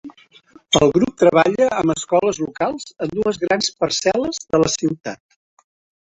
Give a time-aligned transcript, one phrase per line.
[0.77, 5.21] El grup treballa amb escoles locals en dues grans parcel·les de la ciutat.